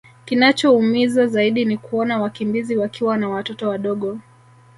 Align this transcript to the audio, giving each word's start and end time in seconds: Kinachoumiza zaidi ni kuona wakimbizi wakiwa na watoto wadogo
Kinachoumiza 0.25 1.27
zaidi 1.27 1.65
ni 1.65 1.77
kuona 1.77 2.21
wakimbizi 2.21 2.77
wakiwa 2.77 3.17
na 3.17 3.29
watoto 3.29 3.69
wadogo 3.69 4.19